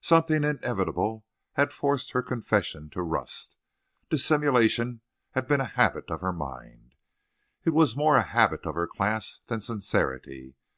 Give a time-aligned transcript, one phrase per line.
[0.00, 3.58] Something inevitable had forced her confession to Rust.
[4.08, 5.02] Dissimulation
[5.32, 6.94] had been a habit of her mind;
[7.62, 10.56] it was more a habit of her class than sincerity.